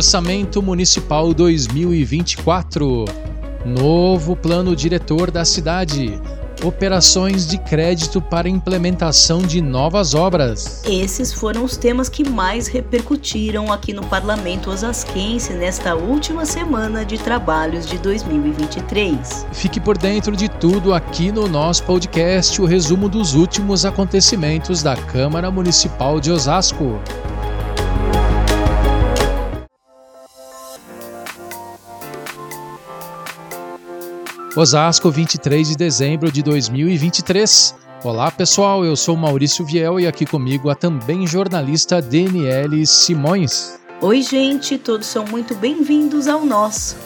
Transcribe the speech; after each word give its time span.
Orçamento 0.00 0.62
Municipal 0.62 1.34
2024. 1.34 3.04
Novo 3.66 4.34
plano 4.34 4.74
diretor 4.74 5.30
da 5.30 5.44
cidade 5.44 6.18
operações 6.64 7.46
de 7.46 7.58
crédito 7.58 8.20
para 8.20 8.48
implementação 8.48 9.40
de 9.40 9.60
novas 9.62 10.14
obras. 10.14 10.82
Esses 10.84 11.32
foram 11.32 11.64
os 11.64 11.76
temas 11.76 12.08
que 12.08 12.28
mais 12.28 12.66
repercutiram 12.66 13.72
aqui 13.72 13.92
no 13.92 14.02
Parlamento 14.02 14.70
Osasquense 14.70 15.52
nesta 15.54 15.94
última 15.94 16.44
semana 16.44 17.04
de 17.04 17.18
trabalhos 17.18 17.86
de 17.86 17.98
2023. 17.98 19.46
Fique 19.52 19.80
por 19.80 19.96
dentro 19.96 20.36
de 20.36 20.48
tudo 20.48 20.92
aqui 20.92 21.32
no 21.32 21.48
nosso 21.48 21.82
podcast, 21.84 22.60
o 22.60 22.66
resumo 22.66 23.08
dos 23.08 23.34
últimos 23.34 23.84
acontecimentos 23.84 24.82
da 24.82 24.96
Câmara 24.96 25.50
Municipal 25.50 26.20
de 26.20 26.30
Osasco. 26.30 27.00
Osasco, 34.56 35.10
23 35.10 35.68
de 35.68 35.76
dezembro 35.76 36.30
de 36.30 36.42
2023. 36.42 37.72
Olá 38.02 38.32
pessoal, 38.32 38.84
eu 38.84 38.96
sou 38.96 39.16
Maurício 39.16 39.64
Viel 39.64 40.00
e 40.00 40.08
aqui 40.08 40.26
comigo 40.26 40.68
a 40.68 40.74
também 40.74 41.24
jornalista 41.24 42.02
Daniele 42.02 42.84
Simões. 42.84 43.78
Oi, 44.00 44.22
gente, 44.22 44.76
todos 44.76 45.06
são 45.06 45.24
muito 45.24 45.54
bem-vindos 45.54 46.26
ao 46.26 46.44
nosso. 46.44 46.96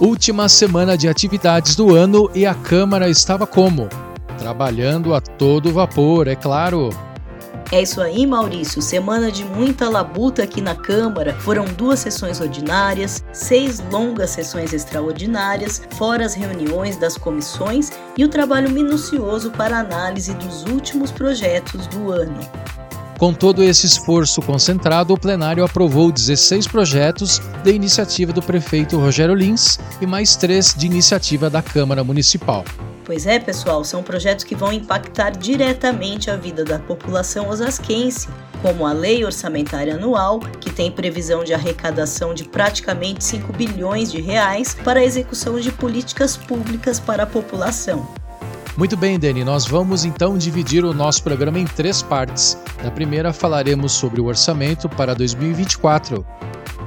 Última 0.00 0.48
semana 0.48 0.98
de 0.98 1.08
atividades 1.08 1.76
do 1.76 1.94
ano 1.94 2.28
e 2.34 2.44
a 2.44 2.54
Câmara 2.54 3.08
estava 3.08 3.46
como? 3.46 3.88
Trabalhando 4.36 5.14
a 5.14 5.20
todo 5.20 5.72
vapor, 5.72 6.26
é 6.26 6.34
claro. 6.34 6.90
É 7.72 7.80
isso 7.80 8.00
aí, 8.00 8.26
Maurício. 8.26 8.82
Semana 8.82 9.30
de 9.30 9.44
muita 9.44 9.88
labuta 9.88 10.42
aqui 10.42 10.60
na 10.60 10.74
Câmara. 10.74 11.34
Foram 11.34 11.64
duas 11.66 12.00
sessões 12.00 12.40
ordinárias, 12.40 13.22
seis 13.32 13.80
longas 13.92 14.30
sessões 14.30 14.72
extraordinárias, 14.72 15.80
fora 15.92 16.24
as 16.24 16.34
reuniões 16.34 16.96
das 16.96 17.16
comissões 17.16 17.92
e 18.18 18.24
o 18.24 18.28
trabalho 18.28 18.70
minucioso 18.70 19.52
para 19.52 19.78
análise 19.78 20.34
dos 20.34 20.64
últimos 20.64 21.12
projetos 21.12 21.86
do 21.86 22.10
ano. 22.10 22.40
Com 23.20 23.32
todo 23.32 23.62
esse 23.62 23.86
esforço 23.86 24.42
concentrado, 24.42 25.14
o 25.14 25.18
plenário 25.18 25.62
aprovou 25.62 26.10
16 26.10 26.66
projetos 26.66 27.40
de 27.62 27.70
iniciativa 27.70 28.32
do 28.32 28.42
prefeito 28.42 28.98
Rogério 28.98 29.34
Lins 29.34 29.78
e 30.00 30.06
mais 30.06 30.34
três 30.34 30.74
de 30.74 30.86
iniciativa 30.86 31.48
da 31.48 31.62
Câmara 31.62 32.02
Municipal. 32.02 32.64
Pois 33.04 33.26
é, 33.26 33.38
pessoal, 33.38 33.82
são 33.82 34.02
projetos 34.02 34.44
que 34.44 34.54
vão 34.54 34.72
impactar 34.72 35.30
diretamente 35.30 36.30
a 36.30 36.36
vida 36.36 36.64
da 36.64 36.78
população 36.78 37.48
osasquense, 37.48 38.28
como 38.62 38.86
a 38.86 38.92
Lei 38.92 39.24
Orçamentária 39.24 39.94
Anual, 39.94 40.40
que 40.60 40.70
tem 40.70 40.90
previsão 40.90 41.42
de 41.42 41.54
arrecadação 41.54 42.34
de 42.34 42.44
praticamente 42.44 43.24
5 43.24 43.52
bilhões 43.52 44.12
de 44.12 44.20
reais 44.20 44.74
para 44.84 45.00
a 45.00 45.04
execução 45.04 45.58
de 45.58 45.72
políticas 45.72 46.36
públicas 46.36 47.00
para 47.00 47.22
a 47.22 47.26
população. 47.26 48.06
Muito 48.76 48.96
bem, 48.96 49.18
Dani, 49.18 49.44
nós 49.44 49.66
vamos 49.66 50.04
então 50.04 50.38
dividir 50.38 50.84
o 50.84 50.94
nosso 50.94 51.22
programa 51.22 51.58
em 51.58 51.64
três 51.64 52.02
partes. 52.02 52.56
Na 52.82 52.90
primeira, 52.90 53.32
falaremos 53.32 53.92
sobre 53.92 54.20
o 54.20 54.26
orçamento 54.26 54.88
para 54.88 55.14
2024. 55.14 56.24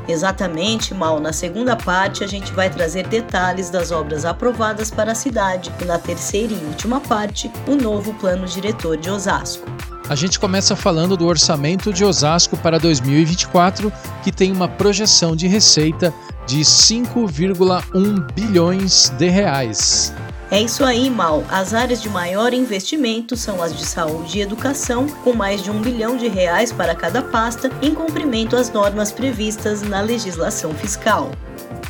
Exatamente, 0.07 0.93
Mal. 0.93 1.19
Na 1.19 1.31
segunda 1.31 1.75
parte, 1.75 2.23
a 2.23 2.27
gente 2.27 2.51
vai 2.51 2.69
trazer 2.69 3.07
detalhes 3.07 3.69
das 3.69 3.91
obras 3.91 4.25
aprovadas 4.25 4.91
para 4.91 5.13
a 5.13 5.15
cidade 5.15 5.71
e 5.81 5.85
na 5.85 5.97
terceira 5.97 6.53
e 6.53 6.65
última 6.65 6.99
parte, 6.99 7.51
o 7.67 7.75
novo 7.75 8.13
plano 8.15 8.45
diretor 8.45 8.97
de 8.97 9.09
Osasco. 9.09 9.65
A 10.09 10.15
gente 10.15 10.37
começa 10.39 10.75
falando 10.75 11.15
do 11.15 11.25
orçamento 11.25 11.93
de 11.93 12.03
Osasco 12.03 12.57
para 12.57 12.77
2024, 12.77 13.91
que 14.21 14.31
tem 14.31 14.51
uma 14.51 14.67
projeção 14.67 15.35
de 15.35 15.47
receita 15.47 16.13
de 16.45 16.59
5,1 16.59 18.33
bilhões 18.33 19.09
de 19.17 19.29
reais. 19.29 20.13
É 20.53 20.61
isso 20.61 20.85
aí, 20.85 21.09
Mal. 21.09 21.43
As 21.49 21.73
áreas 21.73 21.99
de 21.99 22.07
maior 22.07 22.53
investimento 22.53 23.35
são 23.35 23.59
as 23.59 23.75
de 23.75 23.83
saúde 23.83 24.37
e 24.37 24.41
educação, 24.43 25.07
com 25.23 25.33
mais 25.33 25.63
de 25.63 25.71
um 25.71 25.81
bilhão 25.81 26.15
de 26.15 26.27
reais 26.27 26.71
para 26.71 26.93
cada 26.93 27.23
pasta, 27.23 27.71
em 27.81 27.91
cumprimento 27.95 28.55
às 28.55 28.71
normas 28.71 29.11
previstas 29.11 29.81
na 29.81 29.99
legislação 29.99 30.71
fiscal. 30.75 31.31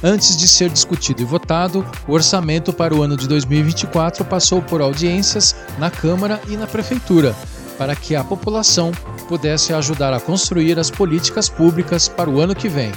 Antes 0.01 0.38
de 0.38 0.47
ser 0.47 0.69
discutido 0.69 1.22
e 1.22 1.25
votado, 1.25 1.85
o 2.07 2.13
orçamento 2.13 2.72
para 2.72 2.96
o 2.96 3.01
ano 3.01 3.18
de 3.18 3.28
2024 3.28 4.24
passou 4.24 4.62
por 4.62 4.80
audiências 4.80 5.53
na 5.78 5.91
Câmara 5.91 6.40
e 6.47 6.56
na 6.56 6.66
Prefeitura, 6.66 7.35
para 7.78 7.97
que 7.97 8.16
a 8.16 8.24
população 8.24 8.94
pudesse 9.28 9.74
ajudar 9.74 10.13
a 10.13 10.22
construir 10.22 10.80
as 10.80 10.90
políticas 10.90 11.50
públicas 11.50 12.07
para 12.07 12.30
o 12.30 12.40
ano 12.40 12.56
que 12.56 12.69
vem. 12.69 12.94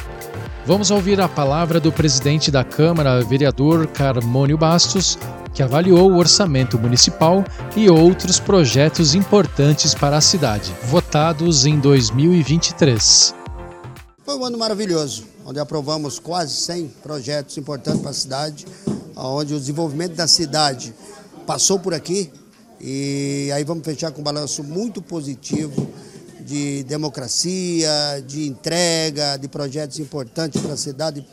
Vamos 0.64 0.92
ouvir 0.92 1.20
a 1.20 1.28
palavra 1.28 1.80
do 1.80 1.90
presidente 1.90 2.52
da 2.52 2.62
Câmara, 2.62 3.20
vereador 3.22 3.88
Carmônio 3.88 4.56
Bastos, 4.56 5.18
que 5.56 5.62
avaliou 5.62 6.12
o 6.12 6.18
orçamento 6.18 6.78
municipal 6.78 7.42
e 7.74 7.88
outros 7.88 8.38
projetos 8.38 9.14
importantes 9.14 9.94
para 9.94 10.18
a 10.18 10.20
cidade, 10.20 10.70
votados 10.84 11.64
em 11.64 11.80
2023. 11.80 13.34
Foi 14.22 14.36
um 14.36 14.44
ano 14.44 14.58
maravilhoso, 14.58 15.24
onde 15.46 15.58
aprovamos 15.58 16.18
quase 16.18 16.54
100 16.56 16.88
projetos 17.02 17.56
importantes 17.56 18.02
para 18.02 18.10
a 18.10 18.14
cidade, 18.14 18.66
onde 19.16 19.54
o 19.54 19.58
desenvolvimento 19.58 20.14
da 20.14 20.26
cidade 20.26 20.94
passou 21.46 21.78
por 21.78 21.94
aqui 21.94 22.30
e 22.78 23.50
aí 23.54 23.64
vamos 23.64 23.82
fechar 23.82 24.12
com 24.12 24.20
um 24.20 24.24
balanço 24.24 24.62
muito 24.62 25.00
positivo 25.00 25.88
de 26.40 26.84
democracia, 26.84 27.90
de 28.26 28.46
entrega, 28.46 29.38
de 29.38 29.48
projetos 29.48 29.98
importantes 29.98 30.60
para 30.60 30.74
a 30.74 30.76
cidade 30.76 31.26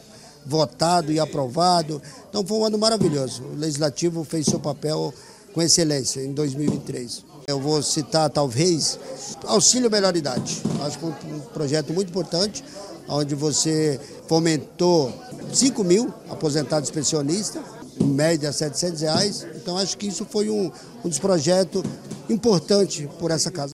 votado 0.46 1.12
e 1.12 1.20
aprovado. 1.20 2.02
Então 2.30 2.46
foi 2.46 2.58
um 2.58 2.66
ano 2.66 2.78
maravilhoso. 2.78 3.44
O 3.44 3.56
Legislativo 3.56 4.24
fez 4.24 4.46
seu 4.46 4.60
papel 4.60 5.14
com 5.54 5.62
excelência 5.62 6.22
em 6.22 6.34
2023. 6.34 7.26
Eu 7.48 7.60
vou 7.60 7.84
citar, 7.84 8.30
talvez, 8.30 8.98
Auxílio 9.46 9.92
Melhor 9.92 10.16
Idade. 10.16 10.62
Acho 10.82 10.98
que 10.98 11.06
um 11.06 11.40
projeto 11.54 11.94
muito 11.94 12.10
importante, 12.10 12.64
onde 13.08 13.36
você 13.36 14.00
fomentou 14.28 15.14
5 15.52 15.84
mil 15.84 16.14
aposentados 16.30 16.90
pensionistas, 16.90 17.62
em 18.00 18.06
média 18.06 18.52
700 18.52 19.02
reais. 19.02 19.48
Então 19.56 19.78
acho 19.78 19.98
que 19.98 20.08
isso 20.08 20.26
foi 20.26 20.50
um, 20.50 20.72
um 21.04 21.10
dos 21.10 21.20
projetos 21.20 21.84
importantes 22.30 23.08
por 23.20 23.30
essa 23.30 23.52
casa. 23.52 23.72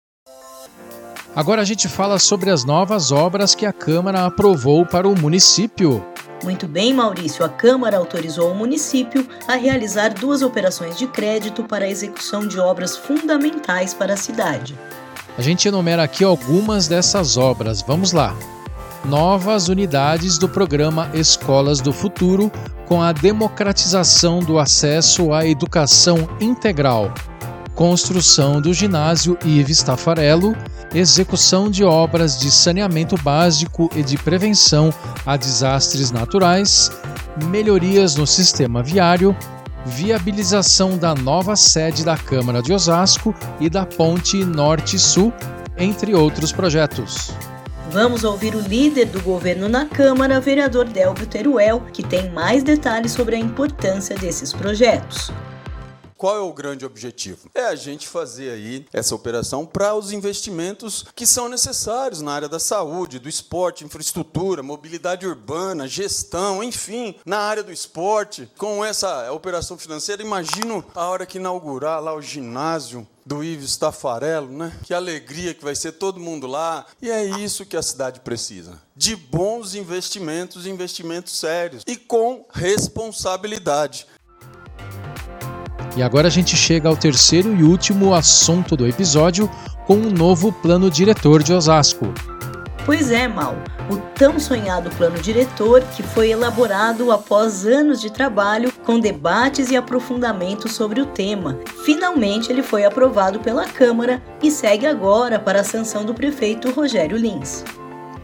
Agora 1.36 1.62
a 1.62 1.66
gente 1.66 1.88
fala 1.88 2.18
sobre 2.18 2.50
as 2.50 2.66
novas 2.66 3.12
obras 3.12 3.54
que 3.54 3.66
a 3.66 3.72
Câmara 3.72 4.26
aprovou 4.26 4.86
para 4.86 5.08
o 5.08 5.18
município. 5.18 6.04
Muito 6.44 6.68
bem, 6.68 6.94
Maurício. 6.94 7.44
A 7.44 7.50
Câmara 7.50 7.98
autorizou 7.98 8.52
o 8.52 8.56
município 8.56 9.28
a 9.48 9.56
realizar 9.56 10.14
duas 10.14 10.42
operações 10.42 10.98
de 10.98 11.06
crédito 11.08 11.64
para 11.64 11.86
a 11.86 11.90
execução 11.90 12.48
de 12.48 12.60
obras 12.60 12.96
fundamentais 12.96 13.94
para 13.94 14.14
a 14.14 14.18
cidade. 14.18 14.78
A 15.38 15.42
gente 15.42 15.68
enumera 15.68 16.04
aqui 16.04 16.24
algumas 16.24 16.88
dessas 16.88 17.38
obras. 17.38 17.82
Vamos 17.82 18.12
lá. 18.12 18.36
Novas 19.06 19.70
unidades 19.70 20.38
do 20.38 20.50
programa 20.50 21.10
Escolas 21.14 21.80
do 21.80 21.94
Futuro 21.94 22.52
com 22.86 23.02
a 23.02 23.12
democratização 23.12 24.40
do 24.40 24.60
acesso 24.60 25.32
à 25.32 25.46
educação 25.46 26.30
integral. 26.42 27.14
Construção 27.76 28.60
do 28.60 28.74
ginásio 28.74 29.38
Ives 29.46 29.82
Tafarello 29.82 30.54
execução 30.94 31.70
de 31.70 31.84
obras 31.84 32.40
de 32.40 32.52
saneamento 32.52 33.16
básico 33.22 33.90
e 33.96 34.04
de 34.04 34.18
prevenção 34.18 34.94
a 35.26 35.38
desastres 35.38 36.12
naturais, 36.12 36.92
melhorias 37.46 38.16
no 38.16 38.26
sistema 38.26 38.82
viário, 38.82 39.36
viabilização 39.86 40.98
da 40.98 41.16
nova 41.16 41.56
sede 41.56 42.04
da 42.04 42.18
Câmara 42.18 42.62
de 42.62 42.74
Osasco 42.74 43.34
e 43.60 43.70
da 43.70 43.86
Ponte 43.86 44.44
Norte-Sul, 44.44 45.34
entre 45.78 46.14
outros 46.14 46.52
projetos. 46.52 47.32
Vamos 47.92 48.24
ouvir 48.24 48.54
o 48.54 48.60
líder 48.60 49.06
do 49.06 49.20
governo 49.22 49.68
na 49.68 49.86
Câmara, 49.86 50.40
vereador 50.40 50.86
Delvio 50.86 51.26
Teruel, 51.26 51.82
que 51.92 52.04
tem 52.04 52.30
mais 52.30 52.62
detalhes 52.62 53.12
sobre 53.12 53.36
a 53.36 53.40
importância 53.40 54.16
desses 54.16 54.54
projetos. 54.54 55.32
Qual 56.20 56.36
é 56.36 56.42
o 56.42 56.52
grande 56.52 56.86
objetivo? 56.86 57.50
É 57.56 57.64
a 57.64 57.76
gente 57.76 58.06
fazer 58.06 58.52
aí 58.52 58.86
essa 58.92 59.16
operação 59.16 59.66
para 59.66 59.96
os 59.96 60.12
investimentos 60.12 61.06
que 61.16 61.26
são 61.26 61.48
necessários 61.48 62.20
na 62.22 62.34
área 62.34 62.50
da 62.50 62.60
saúde, 62.60 63.20
do 63.20 63.30
esporte, 63.30 63.86
infraestrutura, 63.86 64.62
mobilidade 64.62 65.26
urbana, 65.26 65.88
gestão, 65.88 66.62
enfim, 66.62 67.16
na 67.26 67.38
área 67.38 67.64
do 67.64 67.72
esporte. 67.72 68.52
Com 68.58 68.84
essa 68.84 69.32
operação 69.32 69.78
financeira, 69.78 70.22
imagino 70.22 70.84
a 70.94 71.08
hora 71.08 71.26
que 71.26 71.38
inaugurar 71.38 72.04
lá 72.04 72.14
o 72.14 72.22
ginásio 72.22 73.08
do 73.26 73.42
Ives 73.42 73.78
Tafarello, 73.78 74.52
né? 74.52 74.78
Que 74.84 74.94
alegria 74.94 75.54
que 75.54 75.64
vai 75.64 75.76
ser 75.76 75.94
todo 75.94 76.20
mundo 76.20 76.48
lá. 76.48 76.86
E 77.02 77.10
é 77.10 77.24
isso 77.24 77.66
que 77.66 77.78
a 77.78 77.82
cidade 77.82 78.20
precisa. 78.20 78.82
De 78.94 79.16
bons 79.16 79.74
investimentos, 79.74 80.66
investimentos 80.66 81.38
sérios 81.38 81.84
e 81.88 81.96
com 81.96 82.44
responsabilidade. 82.52 84.06
E 85.98 86.04
agora 86.04 86.28
a 86.28 86.32
gente 86.32 86.56
chega 86.56 86.88
ao 86.88 86.96
terceiro 86.96 87.56
e 87.56 87.64
último 87.64 88.14
assunto 88.14 88.76
do 88.76 88.88
episódio 88.88 89.50
com 89.86 89.96
um 89.96 90.12
novo 90.12 90.52
plano 90.52 90.90
diretor 90.90 91.42
de 91.42 91.54
Osasco. 91.54 92.14
Pois 92.86 93.12
é, 93.12 93.28
Mal. 93.28 93.56
O 93.90 93.98
tão 93.98 94.40
sonhado 94.40 94.90
plano 94.92 95.20
diretor, 95.20 95.82
que 95.96 96.04
foi 96.04 96.30
elaborado 96.30 97.12
após 97.12 97.66
anos 97.66 98.00
de 98.00 98.12
trabalho, 98.12 98.72
com 98.86 99.00
debates 99.00 99.72
e 99.72 99.78
aprofundamentos 99.78 100.74
sobre 100.74 101.02
o 101.02 101.06
tema. 101.08 101.58
Finalmente 101.84 102.52
ele 102.52 102.62
foi 102.62 102.86
aprovado 102.86 103.40
pela 103.40 103.66
Câmara 103.68 104.22
e 104.42 104.52
segue 104.52 104.86
agora 104.86 105.40
para 105.40 105.62
a 105.62 105.64
sanção 105.64 106.06
do 106.06 106.14
prefeito 106.14 106.72
Rogério 106.72 107.18
Lins. 107.18 107.64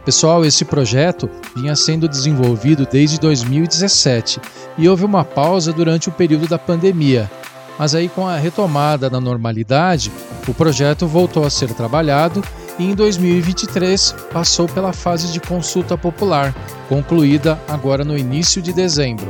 Pessoal, 0.04 0.44
esse 0.44 0.64
projeto 0.64 1.28
vinha 1.56 1.74
sendo 1.74 2.08
desenvolvido 2.08 2.86
desde 2.86 3.18
2017 3.18 4.40
e 4.78 4.88
houve 4.88 5.04
uma 5.04 5.24
pausa 5.24 5.72
durante 5.72 6.08
o 6.08 6.12
período 6.12 6.46
da 6.46 6.58
pandemia. 6.58 7.28
Mas 7.78 7.94
aí, 7.94 8.08
com 8.08 8.26
a 8.26 8.36
retomada 8.36 9.10
da 9.10 9.20
normalidade, 9.20 10.10
o 10.48 10.54
projeto 10.54 11.06
voltou 11.06 11.44
a 11.44 11.50
ser 11.50 11.72
trabalhado 11.74 12.42
e 12.78 12.84
em 12.84 12.94
2023 12.94 14.14
passou 14.32 14.66
pela 14.66 14.92
fase 14.92 15.32
de 15.32 15.40
consulta 15.40 15.96
popular, 15.96 16.54
concluída 16.88 17.58
agora 17.68 18.04
no 18.04 18.16
início 18.16 18.60
de 18.62 18.72
dezembro. 18.72 19.28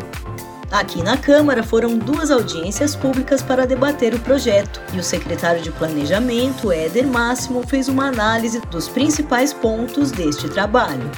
Aqui 0.71 1.03
na 1.03 1.17
Câmara 1.17 1.63
foram 1.63 1.97
duas 1.97 2.31
audiências 2.31 2.97
públicas 2.97 3.41
para 3.41 3.67
debater 3.67 4.15
o 4.15 4.19
projeto 4.19 4.81
e 4.93 4.99
o 4.99 5.03
secretário 5.03 5.63
de 5.63 5.71
Planejamento, 5.71 6.73
Éder 6.73 7.07
Máximo, 7.07 7.67
fez 7.67 7.89
uma 7.89 8.09
análise 8.09 8.61
dos 8.71 8.89
principais 8.89 9.53
pontos 9.53 10.11
deste 10.11 10.49
trabalho. 10.49 11.09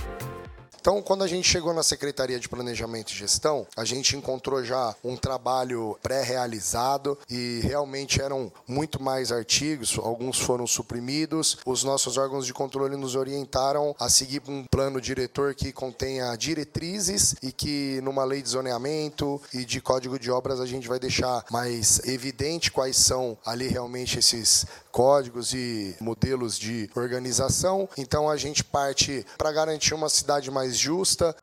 Então, 0.80 1.02
quando 1.02 1.25
a 1.25 1.26
gente 1.26 1.48
chegou 1.48 1.75
na 1.75 1.82
Secretaria 1.82 2.38
de 2.38 2.48
Planejamento 2.48 3.10
e 3.12 3.16
Gestão, 3.16 3.66
a 3.76 3.84
gente 3.84 4.16
encontrou 4.16 4.64
já 4.64 4.94
um 5.02 5.16
trabalho 5.16 5.98
pré-realizado 6.02 7.19
e 7.28 7.60
realmente 7.64 8.22
eram 8.22 8.50
muito 8.66 9.02
mais 9.02 9.32
artigos, 9.32 9.98
alguns 9.98 10.38
foram 10.38 10.66
suprimidos. 10.66 11.58
Os 11.66 11.82
nossos 11.82 12.16
órgãos 12.16 12.46
de 12.46 12.54
controle 12.54 12.96
nos 12.96 13.16
orientaram 13.16 13.94
a 13.98 14.08
seguir 14.08 14.40
um 14.48 14.64
plano 14.64 15.00
diretor 15.00 15.54
que 15.54 15.72
contenha 15.72 16.34
diretrizes 16.36 17.34
e 17.42 17.50
que 17.50 18.00
numa 18.02 18.25
lei 18.25 18.40
de 18.40 18.48
zoneamento 18.48 19.40
e 19.52 19.64
de 19.64 19.80
código 19.80 20.19
de 20.19 20.30
obras 20.30 20.60
a 20.60 20.66
gente 20.66 20.86
vai 20.86 21.00
deixar 21.00 21.44
mais 21.50 22.00
evidente 22.06 22.70
quais 22.70 22.96
são 22.96 23.36
ali 23.44 23.66
realmente 23.66 24.20
esses 24.20 24.64
códigos 24.92 25.52
e 25.52 25.96
modelos 26.00 26.58
de 26.58 26.90
organização. 26.94 27.88
Então 27.96 28.28
a 28.28 28.36
gente 28.36 28.64
parte 28.64 29.25
para 29.36 29.52
garantir 29.52 29.94
uma 29.94 30.08
cidade 30.08 30.50
mais 30.50 30.68
justa. 30.73 31.35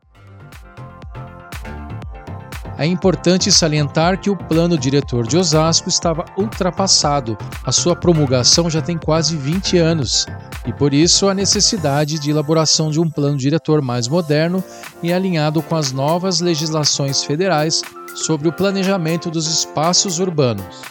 É 2.77 2.85
importante 2.85 3.51
salientar 3.53 4.19
que 4.19 4.29
o 4.29 4.35
plano 4.35 4.77
diretor 4.77 5.25
de 5.25 5.37
Osasco 5.37 5.87
estava 5.87 6.25
ultrapassado. 6.37 7.37
A 7.63 7.71
sua 7.71 7.95
promulgação 7.95 8.69
já 8.69 8.81
tem 8.81 8.97
quase 8.97 9.37
20 9.37 9.77
anos 9.77 10.25
e 10.65 10.73
por 10.73 10.93
isso 10.93 11.29
a 11.29 11.33
necessidade 11.33 12.19
de 12.19 12.31
elaboração 12.31 12.91
de 12.91 12.99
um 12.99 13.09
plano 13.09 13.37
diretor 13.37 13.81
mais 13.81 14.09
moderno 14.09 14.61
e 15.01 15.13
alinhado 15.13 15.61
com 15.61 15.75
as 15.75 15.93
novas 15.93 16.41
legislações 16.41 17.23
federais 17.23 17.81
sobre 18.13 18.49
o 18.49 18.53
planejamento 18.53 19.29
dos 19.29 19.47
espaços 19.47 20.19
urbanos. 20.19 20.81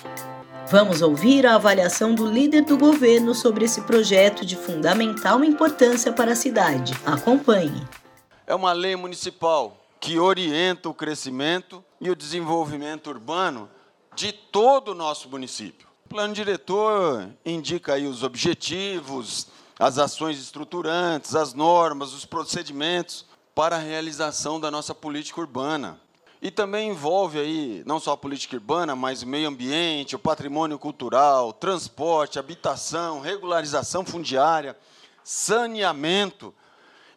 Vamos 0.71 1.03
ouvir 1.03 1.45
a 1.45 1.57
avaliação 1.57 2.15
do 2.15 2.27
líder 2.27 2.63
do 2.63 2.79
governo 2.79 3.35
sobre 3.35 3.67
esse 3.67 3.83
projeto 3.83 4.47
de 4.47 4.57
fundamental 4.57 5.45
importância 5.45 6.13
para 6.13 6.33
a 6.33 6.37
cidade. 6.37 6.95
Acompanhe. 7.05 7.83
É 8.47 8.55
uma 8.55 8.73
lei 8.73 8.95
municipal 8.95 9.81
que 9.99 10.19
orienta 10.19 10.91
o 10.91 10.95
crescimento 10.95 11.83
e 11.99 12.11
o 12.11 12.17
desenvolvimento 12.17 13.09
urbano 13.09 13.71
de 14.15 14.33
todo 14.33 14.91
o 14.91 14.95
nosso 14.95 15.31
município. 15.31 15.89
O 16.05 16.09
plano 16.11 16.35
diretor 16.35 17.31
indica 17.43 17.95
aí 17.95 18.07
os 18.07 18.23
objetivos, 18.23 19.47
as 19.79 19.97
ações 19.97 20.39
estruturantes, 20.39 21.35
as 21.35 21.55
normas, 21.55 22.13
os 22.13 22.27
procedimentos 22.27 23.25
para 23.55 23.77
a 23.77 23.79
realização 23.79 24.61
da 24.61 24.71
nossa 24.71 24.95
política 24.95 25.41
urbana. 25.41 25.99
E 26.43 26.51
também 26.51 26.91
envolve 26.91 27.39
aí 27.39 27.83
não 27.87 27.99
só 27.99 28.13
a 28.13 28.17
política 28.17 28.57
urbana, 28.57 28.95
mas 28.95 29.23
o 29.23 29.27
meio 29.27 29.49
ambiente, 29.49 30.15
o 30.15 30.19
patrimônio 30.19 30.79
cultural, 30.79 31.51
transporte, 31.55 32.39
habitação, 32.39 33.21
regularização 33.21 34.05
fundiária, 34.05 34.77
saneamento 35.23 36.55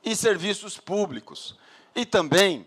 e 0.04 0.16
serviços 0.16 0.78
públicos. 0.78 1.56
E 1.96 2.06
também 2.06 2.66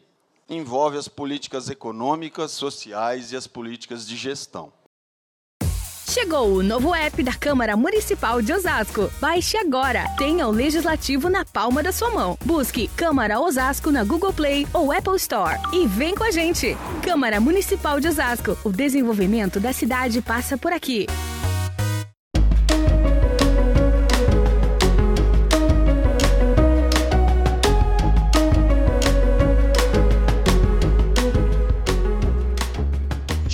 envolve 0.48 0.98
as 0.98 1.08
políticas 1.08 1.70
econômicas, 1.70 2.50
sociais 2.52 3.32
e 3.32 3.36
as 3.36 3.46
políticas 3.46 4.06
de 4.06 4.16
gestão. 4.16 4.72
Chegou 6.10 6.48
o 6.54 6.60
novo 6.60 6.92
app 6.92 7.22
da 7.22 7.32
Câmara 7.32 7.76
Municipal 7.76 8.42
de 8.42 8.52
Osasco. 8.52 9.08
Baixe 9.20 9.56
agora. 9.56 10.08
Tenha 10.18 10.48
o 10.48 10.50
legislativo 10.50 11.30
na 11.30 11.44
palma 11.44 11.84
da 11.84 11.92
sua 11.92 12.10
mão. 12.10 12.36
Busque 12.44 12.88
Câmara 12.96 13.38
Osasco 13.38 13.92
na 13.92 14.02
Google 14.02 14.32
Play 14.32 14.66
ou 14.74 14.90
Apple 14.90 15.14
Store 15.14 15.56
e 15.72 15.86
vem 15.86 16.16
com 16.16 16.24
a 16.24 16.32
gente. 16.32 16.76
Câmara 17.00 17.40
Municipal 17.40 18.00
de 18.00 18.08
Osasco. 18.08 18.58
O 18.64 18.72
desenvolvimento 18.72 19.60
da 19.60 19.72
cidade 19.72 20.20
passa 20.20 20.58
por 20.58 20.72
aqui. 20.72 21.06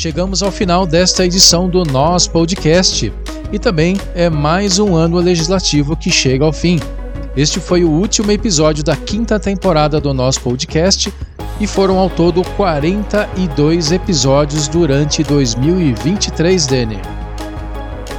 Chegamos 0.06 0.40
ao 0.40 0.52
final 0.52 0.86
desta 0.86 1.26
edição 1.26 1.68
do 1.68 1.82
Nós 1.82 2.28
Podcast 2.28 3.12
e 3.50 3.58
também 3.58 3.96
é 4.14 4.30
mais 4.30 4.78
um 4.78 4.94
ano 4.94 5.18
legislativo 5.18 5.96
que 5.96 6.12
chega 6.12 6.44
ao 6.44 6.52
fim. 6.52 6.78
Este 7.36 7.58
foi 7.58 7.82
o 7.82 7.90
último 7.90 8.30
episódio 8.30 8.84
da 8.84 8.94
quinta 8.94 9.40
temporada 9.40 10.00
do 10.00 10.14
nosso 10.14 10.42
podcast 10.42 11.12
e 11.60 11.66
foram 11.66 11.98
ao 11.98 12.08
todo 12.08 12.44
42 12.56 13.90
episódios 13.90 14.68
durante 14.68 15.24
2023, 15.24 16.68
Denner. 16.68 17.25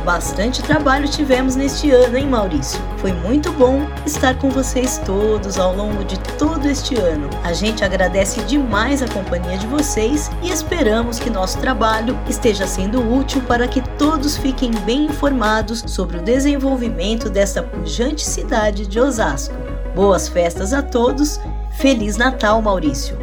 Bastante 0.08 0.64
trabalho 0.64 1.06
tivemos 1.10 1.58
neste 1.58 1.92
ano, 1.92 2.18
hein, 2.18 2.28
Maurício? 2.28 2.80
Foi 3.00 3.12
muito 3.12 3.52
bom 3.52 3.86
estar 4.06 4.40
com 4.40 4.50
vocês 4.50 5.02
todos 5.06 5.60
ao 5.60 5.76
longo 5.76 6.06
de 6.06 6.18
todo 6.38 6.66
este 6.66 6.96
ano. 6.96 7.30
A 7.44 7.52
gente 7.52 7.84
agradece 7.84 8.40
demais 8.44 9.04
a 9.04 9.08
companhia 9.10 9.58
de 9.58 9.68
vocês 9.68 10.32
e 10.42 10.50
esperamos 10.50 11.20
que 11.20 11.30
nosso 11.30 11.58
trabalho 11.58 12.18
esteja 12.30 12.66
sendo 12.66 13.02
útil 13.02 13.42
para 13.42 13.68
que 13.68 13.82
todos 13.98 14.38
fiquem 14.38 14.72
bem 14.86 15.08
informados 15.08 15.84
sobre 15.86 16.20
o 16.20 16.24
desenvolvimento 16.24 17.30
desta 17.30 17.62
pujante 17.62 18.24
cidade 18.24 18.88
de 18.88 19.02
Osasco. 19.02 19.56
Boas 19.94 20.30
festas 20.30 20.72
a 20.72 20.82
todos. 20.82 21.38
Feliz 21.80 22.16
Natal, 22.16 22.62
Maurício. 22.62 23.18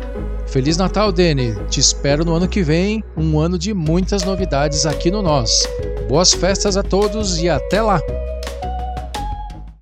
Feliz 0.47 0.76
Natal, 0.76 1.11
Dene. 1.11 1.57
Te 1.71 1.81
espero 1.81 2.26
no 2.26 2.35
ano 2.35 2.47
que 2.47 2.62
vem, 2.62 3.03
um 3.17 3.41
ano 3.41 3.59
de 3.59 3.73
muitas 3.73 4.23
novidades 4.23 4.85
aqui 4.85 5.11
no 5.11 5.23
Nós. 5.23 5.67
Boas 6.08 6.32
festas 6.32 6.76
a 6.76 6.82
todos 6.82 7.40
e 7.40 7.49
até 7.49 7.80
lá! 7.80 8.00